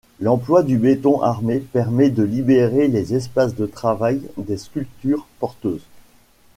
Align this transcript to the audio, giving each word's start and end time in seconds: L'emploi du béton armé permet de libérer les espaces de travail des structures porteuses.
L'emploi 0.19 0.63
du 0.63 0.79
béton 0.79 1.21
armé 1.21 1.59
permet 1.59 2.09
de 2.09 2.23
libérer 2.23 2.87
les 2.87 3.13
espaces 3.13 3.53
de 3.53 3.67
travail 3.67 4.19
des 4.37 4.57
structures 4.57 5.27
porteuses. 5.37 5.85